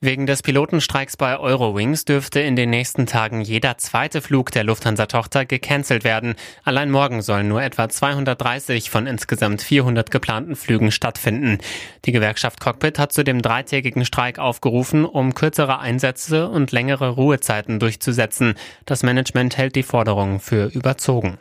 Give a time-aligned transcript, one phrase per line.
[0.00, 5.46] Wegen des Pilotenstreiks bei Eurowings dürfte in den nächsten Tagen jeder zweite Flug der Lufthansa-Tochter
[5.46, 6.34] gecancelt werden.
[6.64, 11.58] Allein morgen sollen nur etwa 230 von insgesamt 400 geplanten Flügen stattfinden.
[12.04, 17.78] Die Gewerkschaft Cockpit hat zu dem dreitägigen Streik aufgerufen, um kürzere Einsätze und längere Ruhezeiten
[17.78, 18.54] durchzusetzen.
[18.84, 21.38] Das Management hält die Forderung für überzogen.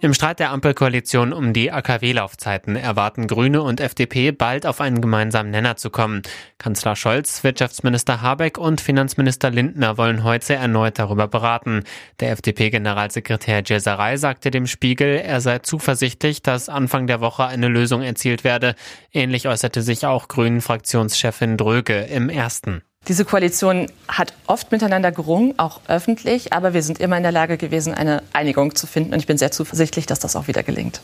[0.00, 5.50] Im Streit der Ampelkoalition um die AKW-Laufzeiten erwarten Grüne und FDP bald auf einen gemeinsamen
[5.50, 6.20] Nenner zu kommen.
[6.58, 11.82] Kanzler Scholz, Wirtschaftsminister Habeck und Finanzminister Lindner wollen heute erneut darüber beraten.
[12.20, 18.02] Der FDP-Generalsekretär Jeserei sagte dem Spiegel, er sei zuversichtlich, dass Anfang der Woche eine Lösung
[18.02, 18.74] erzielt werde.
[19.12, 22.82] Ähnlich äußerte sich auch Grünen-Fraktionschefin Dröge im ersten.
[23.08, 27.56] Diese Koalition hat oft miteinander gerungen, auch öffentlich, aber wir sind immer in der Lage
[27.56, 29.12] gewesen, eine Einigung zu finden.
[29.12, 31.00] Und ich bin sehr zuversichtlich, dass das auch wieder gelingt.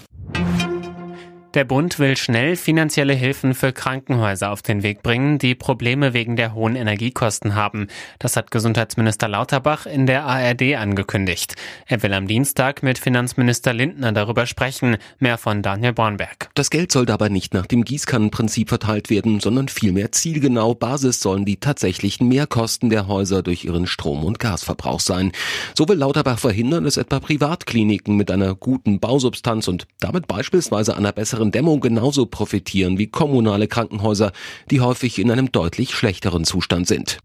[1.54, 6.34] Der Bund will schnell finanzielle Hilfen für Krankenhäuser auf den Weg bringen, die Probleme wegen
[6.34, 7.88] der hohen Energiekosten haben.
[8.18, 11.56] Das hat Gesundheitsminister Lauterbach in der ARD angekündigt.
[11.86, 14.96] Er will am Dienstag mit Finanzminister Lindner darüber sprechen.
[15.18, 16.48] Mehr von Daniel Bornberg.
[16.54, 20.74] Das Geld soll dabei nicht nach dem Gießkannenprinzip verteilt werden, sondern vielmehr zielgenau.
[20.74, 25.32] Basis sollen die tatsächlichen Mehrkosten der Häuser durch ihren Strom- und Gasverbrauch sein.
[25.76, 31.12] So will Lauterbach verhindern, dass etwa Privatkliniken mit einer guten Bausubstanz und damit beispielsweise einer
[31.12, 34.32] besseren besseren Dämmung genauso profitieren wie kommunale Krankenhäuser,
[34.70, 37.18] die häufig in einem deutlich schlechteren Zustand sind.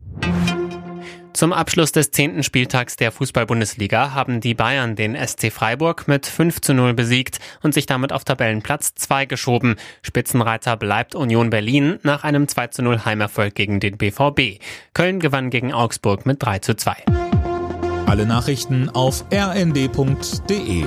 [1.34, 6.62] Zum Abschluss des zehnten Spieltags der Fußball-Bundesliga haben die Bayern den SC Freiburg mit 5
[6.62, 9.76] zu 0 besiegt und sich damit auf Tabellenplatz 2 geschoben.
[10.02, 14.60] Spitzenreiter bleibt Union Berlin nach einem 2 zu 0 Heimerfolg gegen den BVB.
[14.96, 16.96] Köln gewann gegen Augsburg mit 3 zu 2.
[18.08, 20.86] Alle Nachrichten auf rnd.de